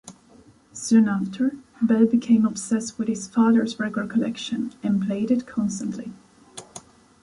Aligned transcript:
Soon 0.73 1.07
after, 1.07 1.57
Bell 1.79 2.07
became 2.07 2.43
obsessed 2.43 2.97
with 2.97 3.07
his 3.07 3.27
father's 3.27 3.79
record 3.79 4.09
collection, 4.09 4.73
and 4.81 4.99
played 5.05 5.29
it 5.29 5.45
constantly. 5.45 6.11